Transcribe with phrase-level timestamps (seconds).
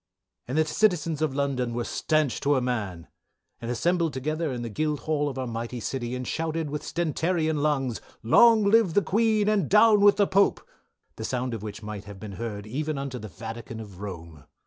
[0.47, 3.07] "And the citizens of London were stanch to a man,
[3.61, 8.01] and assembled together in the Guildhall of our mighty City and shouted with stentarian lungs,
[8.23, 10.67] long live the Queen and down with the Pope,
[11.17, 14.45] the sound of which might have been heard even unto the vatican of Rome.